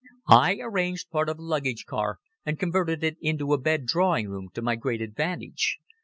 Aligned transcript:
I 0.27 0.55
arranged 0.59 1.11
part 1.11 1.29
of 1.29 1.37
a 1.37 1.43
luggage 1.43 1.85
car 1.85 2.17
and 2.43 2.57
converted 2.57 3.03
it 3.03 3.17
into 3.21 3.53
a 3.53 3.59
bed 3.59 3.85
drawing 3.85 4.29
room, 4.29 4.49
to 4.55 4.61
my 4.63 4.75
great 4.75 4.99
advantage. 4.99 5.77